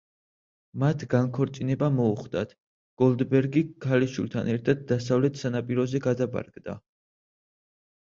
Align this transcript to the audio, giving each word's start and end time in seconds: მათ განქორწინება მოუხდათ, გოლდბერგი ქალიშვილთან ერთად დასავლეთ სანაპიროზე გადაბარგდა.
მათ 0.83 1.03
განქორწინება 1.11 1.89
მოუხდათ, 1.97 2.57
გოლდბერგი 3.03 3.65
ქალიშვილთან 3.87 4.53
ერთად 4.57 4.85
დასავლეთ 4.95 5.41
სანაპიროზე 5.45 6.05
გადაბარგდა. 6.11 6.81